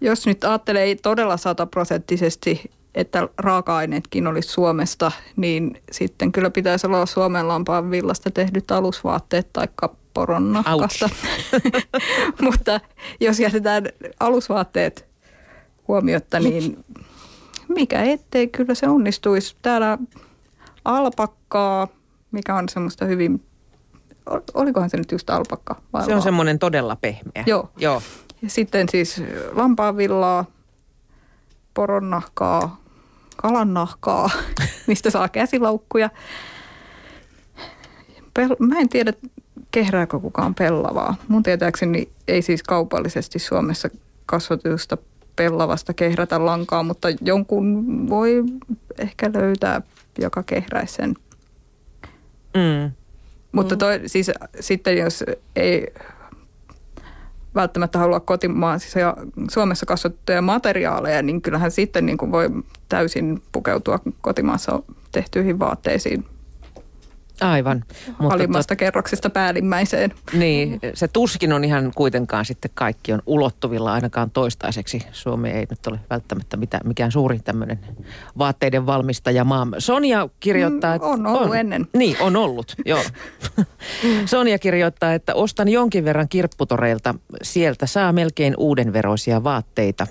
[0.00, 7.48] Jos nyt ajattelee todella sataprosenttisesti että raaka-aineetkin olisi Suomesta, niin sitten kyllä pitäisi olla Suomen
[7.48, 9.68] lampaan villasta tehdyt alusvaatteet tai
[10.14, 11.08] poronnakasta.
[12.42, 12.80] Mutta
[13.20, 13.84] jos jätetään
[14.20, 15.08] alusvaatteet
[15.88, 16.84] huomiotta, niin
[17.68, 19.56] mikä ettei, kyllä se onnistuisi.
[19.62, 19.98] Täällä
[20.84, 21.88] alpakkaa,
[22.32, 23.44] mikä on semmoista hyvin,
[24.54, 25.80] olikohan se nyt just alpakka?
[25.92, 27.44] Vai se on semmoinen todella pehmeä.
[27.46, 27.70] Joo.
[27.76, 28.02] Joo.
[28.42, 30.44] Ja sitten siis lampaanvillaa,
[31.74, 32.80] poronnahkaa,
[33.36, 34.30] kalannahkaa,
[34.86, 36.10] mistä saa käsilaukkuja.
[38.38, 39.12] Pel- mä en tiedä,
[39.70, 41.14] kehrääkö kukaan pellavaa.
[41.28, 43.88] Mun tietääkseni ei siis kaupallisesti Suomessa
[44.26, 44.98] kasvatusta
[45.36, 48.44] pellavasta kehrätä lankaa, mutta jonkun voi
[48.98, 49.82] ehkä löytää,
[50.18, 51.14] joka kehräisi sen.
[52.54, 52.92] Mm.
[53.52, 53.78] Mutta mm.
[53.78, 55.24] toi, siis sitten jos
[55.56, 55.94] ei
[57.54, 59.16] välttämättä halua kotimaassa ja
[59.50, 62.50] Suomessa kasvatettuja materiaaleja, niin kyllähän sitten niin kuin voi
[62.88, 66.24] täysin pukeutua kotimaassa tehtyihin vaatteisiin
[67.42, 67.84] Aivan.
[68.18, 68.78] Mutta alimmasta tot...
[68.78, 70.14] kerroksesta päällimmäiseen.
[70.32, 75.02] Niin, se tuskin on ihan kuitenkaan sitten kaikki on ulottuvilla ainakaan toistaiseksi.
[75.12, 77.78] Suomi ei nyt ole välttämättä mitään, mikään suuri tämmöinen
[78.38, 79.66] vaatteiden valmistaja maa.
[79.78, 81.08] Sonia kirjoittaa, mm, että...
[81.08, 81.86] On ollut on, ennen.
[81.96, 83.02] Niin, on ollut, joo.
[84.26, 87.14] Sonia kirjoittaa, että ostan jonkin verran kirpputoreilta.
[87.42, 90.06] Sieltä saa melkein uudenveroisia vaatteita.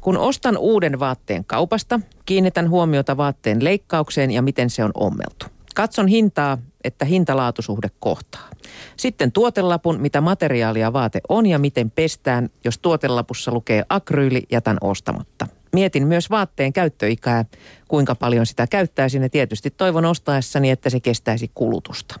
[0.00, 5.55] Kun ostan uuden vaatteen kaupasta, kiinnitän huomiota vaatteen leikkaukseen ja miten se on ommeltu.
[5.76, 8.50] Katson hintaa, että hintalaatusuhde kohtaa.
[8.96, 12.50] Sitten tuotelapun, mitä materiaalia vaate on ja miten pestään.
[12.64, 15.46] Jos tuotelapussa lukee akryyli, jätän ostamatta.
[15.72, 17.44] Mietin myös vaatteen käyttöikää,
[17.88, 22.20] kuinka paljon sitä käyttäisin ja tietysti toivon ostaessani, että se kestäisi kulutusta.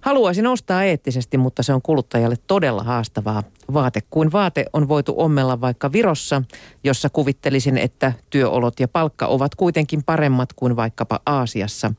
[0.00, 3.42] Haluaisin ostaa eettisesti, mutta se on kuluttajalle todella haastavaa.
[3.72, 6.42] Vaate kuin vaate on voitu ommella vaikka Virossa,
[6.84, 11.92] jossa kuvittelisin, että työolot ja palkka ovat kuitenkin paremmat kuin vaikkapa Aasiassa.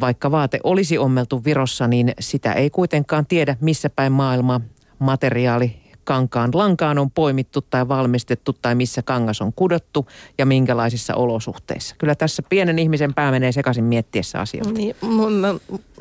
[0.00, 4.60] Vaikka vaate olisi ommeltu Virossa, niin sitä ei kuitenkaan tiedä, missä päin maailma
[4.98, 10.06] materiaali kankaan lankaan on poimittu tai valmistettu tai missä kangas on kudottu
[10.38, 11.94] ja minkälaisissa olosuhteissa.
[11.98, 14.72] Kyllä tässä pienen ihmisen pää menee sekaisin miettiessä asioita.
[14.72, 14.96] Niin,
[15.40, 15.54] mä,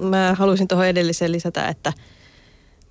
[0.09, 1.93] mä haluaisin tuohon edelliseen lisätä, että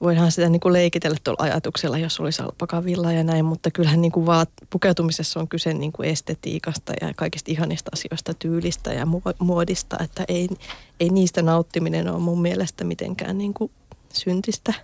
[0.01, 4.13] voidaan sitä niin kuin leikitellä tuolla ajatuksella, jos olisi alpakavilla ja näin, mutta kyllähän niin
[4.13, 9.07] kuin vaat, pukeutumisessa on kyse niin kuin estetiikasta ja kaikista ihanista asioista, tyylistä ja
[9.39, 10.49] muodista, että ei,
[11.01, 13.71] ei niistä nauttiminen ole mun mielestä mitenkään niin kuin
[14.13, 14.75] syntistä.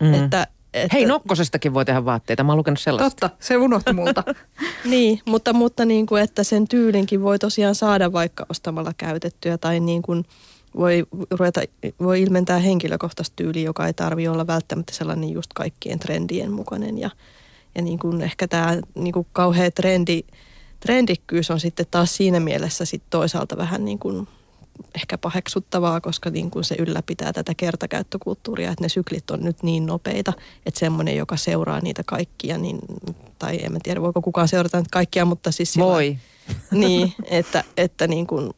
[0.00, 0.14] Mm.
[0.14, 2.44] Että, että, Hei, nokkosestakin voi tehdä vaatteita.
[2.44, 3.28] Mä oon lukenut sellaista.
[3.28, 4.24] Totta, se unohtui multa.
[4.84, 9.80] niin, mutta, mutta niin kuin, että sen tyylinkin voi tosiaan saada vaikka ostamalla käytettyä tai
[9.80, 10.24] niin kuin–
[10.76, 11.60] voi, ruveta,
[12.00, 16.98] voi ilmentää henkilökohtaista tyyliä, joka ei tarvitse olla välttämättä sellainen just kaikkien trendien mukainen.
[16.98, 17.10] Ja,
[17.74, 20.20] ja niin kuin ehkä tämä niin kuin kauhea trendi,
[20.80, 24.28] trendikkyys on sitten taas siinä mielessä sit toisaalta vähän niin kuin
[24.94, 29.86] ehkä paheksuttavaa, koska niin kuin se ylläpitää tätä kertakäyttökulttuuria, että ne syklit on nyt niin
[29.86, 30.32] nopeita,
[30.66, 32.78] että semmoinen, joka seuraa niitä kaikkia, niin,
[33.38, 35.78] tai en tiedä voiko kukaan seurata niitä kaikkia, mutta siis...
[35.78, 36.18] Voi.
[36.70, 38.50] Niin, että, että niin kuin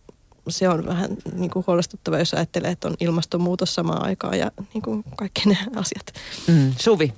[0.49, 4.83] se on vähän niin kuin huolestuttava, jos ajattelee, että on ilmastonmuutos samaan aikaan ja niin
[4.83, 6.13] kuin kaikki ne asiat.
[6.49, 6.73] Mm.
[6.79, 7.15] Suvi?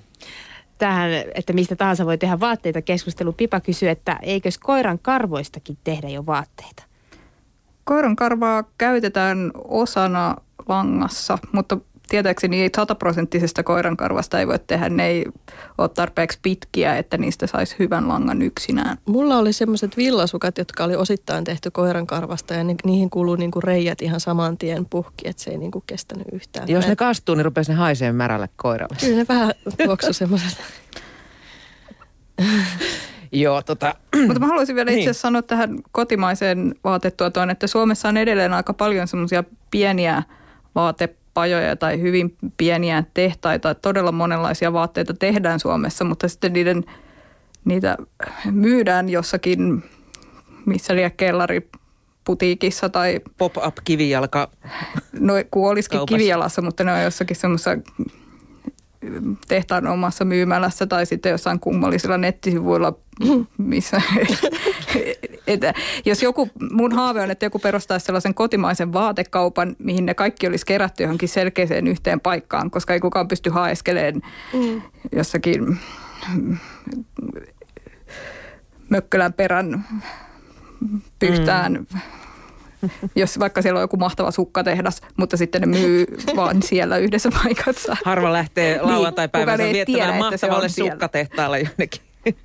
[0.79, 3.33] Tähän, että mistä tahansa voi tehdä vaatteita keskustelu.
[3.33, 6.83] Pipa kysyy, että eikös koiran karvoistakin tehdä jo vaatteita?
[7.85, 10.37] Koiran karvaa käytetään osana
[10.69, 11.79] langassa, mutta
[12.09, 15.25] tietääkseni ei sataprosenttisesta koirankarvasta ei voi tehdä, ne ei
[15.79, 18.99] ole tarpeeksi pitkiä, että niistä saisi hyvän langan yksinään.
[19.07, 24.03] Mulla oli semmoiset villasukat, jotka oli osittain tehty koirankarvasta ja ni- niihin kuuluu niinku reijät
[24.03, 26.69] ihan saman tien puhki, että se ei niinku kestänyt yhtään.
[26.69, 28.97] Jos ne kastuu, niin rupesi ne haisee märälle koiralle.
[29.01, 29.55] Kyllä ne vähän
[29.87, 30.59] tuoksu semmoiset.
[33.33, 33.95] Joo, tota.
[34.27, 35.15] Mutta mä haluaisin vielä itse niin.
[35.15, 40.23] sanoa tähän kotimaiseen vaatetuotoon, että Suomessa on edelleen aika paljon semmoisia pieniä
[40.75, 43.75] vaate pajoja tai hyvin pieniä tehtaita.
[43.75, 46.85] Todella monenlaisia vaatteita tehdään Suomessa, mutta sitten niiden,
[47.65, 47.97] niitä
[48.51, 49.85] myydään jossakin,
[50.67, 51.71] missä liian kellari
[52.25, 53.21] putiikissa tai...
[53.39, 54.51] Pop-up kivijalka.
[55.21, 56.17] No kun olisikin kaupassa.
[56.17, 57.71] kivijalassa, mutta ne on jossakin semmoisessa
[59.49, 62.93] tehtaan omassa myymälässä tai sitten jossain kummallisilla nettisivuilla,
[63.59, 64.03] missä...
[65.47, 70.47] että jos joku, mun haave on, että joku perustaisi sellaisen kotimaisen vaatekaupan, mihin ne kaikki
[70.47, 74.83] olisi kerätty johonkin selkeäseen yhteen paikkaan, koska ei kukaan pysty haeskeleen mm.
[75.13, 75.79] jossakin
[78.89, 79.85] Mökkölän perän
[81.19, 82.01] pyhtään, mm.
[83.17, 87.97] jos vaikka siellä on joku mahtava sukkatehdas, mutta sitten ne myy vaan siellä yhdessä paikassa.
[88.05, 92.01] Harva lähtee lauantai-päivänsä ei viettämään tiedä, mahtavalle sukkatehtaalle jonnekin.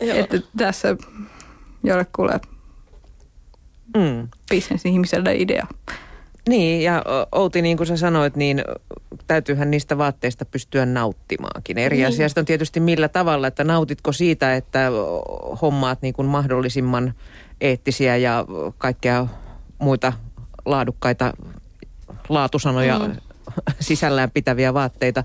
[0.00, 0.96] Että tässä
[1.82, 2.40] jollekulle
[3.96, 4.28] Mm.
[4.50, 5.66] bisnesihmiselle idea.
[6.48, 8.64] Niin, ja Outi, niin kuin sä sanoit, niin
[9.26, 11.78] täytyyhän niistä vaatteista pystyä nauttimaankin.
[11.78, 12.06] Eri niin.
[12.06, 14.90] asia sitten on tietysti millä tavalla, että nautitko siitä, että
[15.62, 17.14] hommaat niin kuin mahdollisimman
[17.64, 18.44] eettisiä ja
[18.78, 19.26] kaikkea
[19.78, 20.12] muita
[20.64, 21.32] laadukkaita
[22.28, 23.16] laatusanoja mm.
[23.80, 25.24] sisällään pitäviä vaatteita,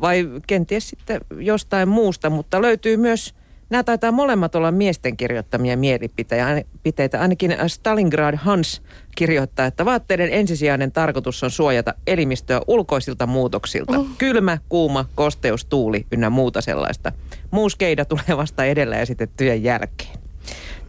[0.00, 3.34] vai kenties sitten jostain muusta, mutta löytyy myös
[3.70, 7.20] Nämä taitaa molemmat olla miesten kirjoittamia mielipiteitä.
[7.20, 8.82] Ainakin Stalingrad Hans
[9.16, 13.98] kirjoittaa, että vaatteiden ensisijainen tarkoitus on suojata elimistöä ulkoisilta muutoksilta.
[13.98, 14.06] Oh.
[14.18, 17.12] Kylmä, kuuma, kosteus, tuuli ynnä muuta sellaista.
[17.50, 20.19] Muu skeida tulee vasta edellä esitettyjen jälkeen.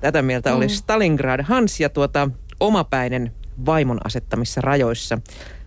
[0.01, 3.31] Tätä mieltä oli Stalingrad Hans ja tuota omapäinen
[3.65, 5.17] vaimon asettamissa rajoissa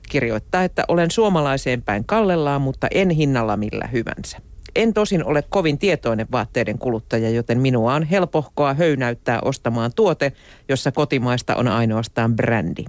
[0.09, 4.39] kirjoittaa, että olen suomalaiseen päin kallellaan, mutta en hinnalla millä hyvänsä.
[4.77, 10.33] En tosin ole kovin tietoinen vaatteiden kuluttaja, joten minua on helpohkoa höynäyttää ostamaan tuote,
[10.69, 12.85] jossa kotimaista on ainoastaan brändi.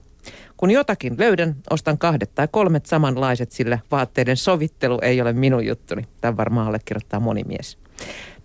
[0.57, 6.07] Kun jotakin löydän, ostan kahdet tai kolmet samanlaiset, sillä vaatteiden sovittelu ei ole minun juttuni.
[6.21, 7.77] Tämä varmaan allekirjoittaa moni mies.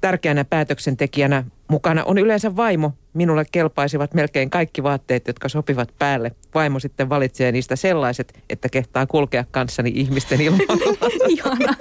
[0.00, 2.92] Tärkeänä päätöksentekijänä mukana on yleensä vaimo.
[3.14, 6.32] Minulle kelpaisivat melkein kaikki vaatteet, jotka sopivat päälle.
[6.54, 11.08] Vaimo sitten valitsee niistä sellaiset, että kehtaa kulkea kanssani ihmisten ilmoilla.
[11.28, 11.74] Ihana.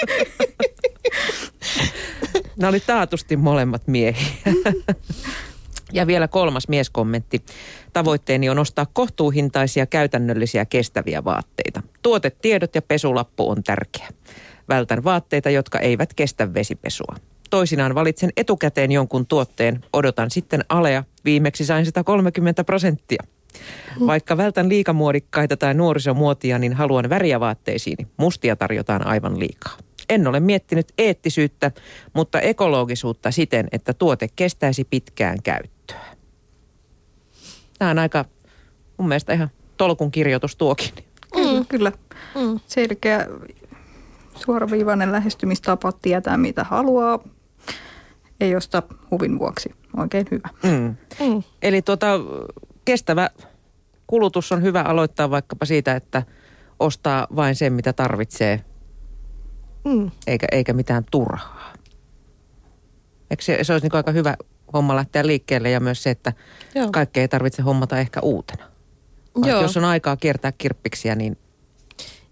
[2.60, 4.54] Nämä oli taatusti molemmat miehiä.
[5.94, 7.42] Ja vielä kolmas mieskommentti.
[7.94, 11.82] Tavoitteeni on ostaa kohtuuhintaisia, käytännöllisiä, kestäviä vaatteita.
[12.02, 14.08] Tuotetiedot ja pesulappu on tärkeä.
[14.70, 17.16] Vältän vaatteita, jotka eivät kestä vesipesua.
[17.50, 21.04] Toisinaan valitsen etukäteen jonkun tuotteen, odotan sitten alea.
[21.26, 23.24] Viimeksi sain 130 prosenttia.
[24.08, 28.08] Vaikka vältän liikamuodikkaita tai nuorisomuotia, niin haluan väriä vaatteisiini.
[28.18, 29.78] Mustia tarjotaan aivan liikaa.
[30.10, 31.72] En ole miettinyt eettisyyttä,
[32.14, 36.00] mutta ekologisuutta siten, että tuote kestäisi pitkään käyttöä.
[37.80, 38.26] Tämä on aika
[38.98, 40.90] mun mielestä ihan tolkun kirjoitus tuokin.
[41.34, 41.92] Kyllä, kyllä.
[42.36, 42.60] Mm.
[42.68, 43.28] Selkeä
[44.36, 47.20] suoraviivainen lähestymistapa tietää mitä haluaa.
[48.40, 49.76] Ei osta huvin vuoksi.
[49.98, 50.50] Oikein hyvä.
[50.64, 50.96] Mm.
[51.28, 51.44] Mm.
[51.62, 52.08] Eli tuota,
[52.86, 53.30] kestävä
[54.08, 56.24] kulutus on hyvä aloittaa vaikkapa siitä, että
[56.80, 58.64] ostaa vain sen, mitä tarvitsee,
[59.86, 60.12] mm.
[60.28, 61.74] eikä, eikä mitään turhaa.
[63.32, 64.36] Eikö se, se olisi niin aika hyvä
[64.74, 66.34] homma lähteä liikkeelle ja myös se, että
[66.76, 66.90] Joo.
[66.92, 68.66] kaikkea ei tarvitse hommata ehkä uutena.
[69.46, 69.62] Joo.
[69.62, 71.38] Jos on aikaa kiertää kirppiksiä, niin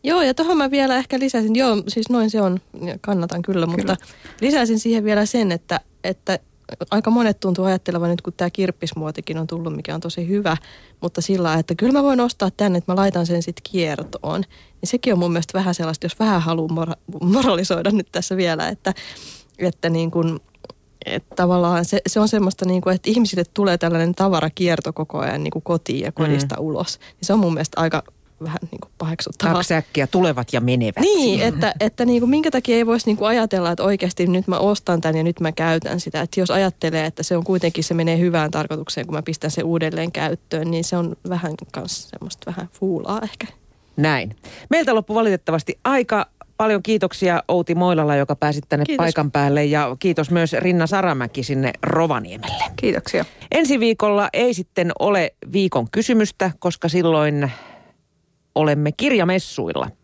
[0.04, 2.60] Joo, ja tuohon mä vielä ehkä lisäisin, joo, siis noin se on,
[3.02, 3.78] kannatan kyllä, kyllä.
[3.78, 3.98] mutta
[4.42, 6.40] lisäisin siihen vielä sen, että, että
[6.92, 10.58] aika monet tuntuu ajattelevan nyt, kun tämä kirppismuotikin on tullut, mikä on tosi hyvä,
[11.02, 14.42] mutta sillä että kyllä mä voin ostaa tänne, että mä laitan sen sitten kiertoon.
[14.82, 18.70] Niin sekin on mun mielestä vähän sellaista, jos vähän haluaa mora- moralisoida nyt tässä vielä,
[18.70, 18.94] että,
[19.60, 20.40] että niin kuin,
[21.06, 25.44] että tavallaan se, se on semmoista, niin kuin, että ihmisille tulee tällainen tavarakierto koko ajan
[25.44, 26.62] niin kuin kotiin ja kodista mm.
[26.62, 27.00] ulos.
[27.00, 28.04] Niin se on mun mielestä aika
[28.44, 29.54] vähän niin kuin paheksuttavaa.
[29.54, 31.00] Kaksi äkkiä tulevat ja menevät.
[31.00, 34.48] Niin, että, että niin kuin minkä takia ei voisi niin kuin ajatella, että oikeasti nyt
[34.48, 36.22] mä ostan tämän ja nyt mä käytän sitä.
[36.22, 39.66] Että jos ajattelee, että se on kuitenkin, se menee hyvään tarkoitukseen, kun mä pistän sen
[39.66, 43.48] uudelleen käyttöön, niin se on vähän kans semmoista vähän fuulaa ehkä.
[43.98, 44.36] Näin.
[44.70, 46.26] Meiltä loppu valitettavasti aika.
[46.58, 49.04] Paljon kiitoksia Outi Moilala, joka pääsit tänne kiitos.
[49.04, 52.64] paikan päälle ja kiitos myös Rinna Saramäki sinne Rovaniemelle.
[52.76, 53.26] Kiitoksia.
[53.52, 57.52] Ensi viikolla ei sitten ole viikon kysymystä, koska silloin
[58.58, 59.90] olemme kirjamessuilla.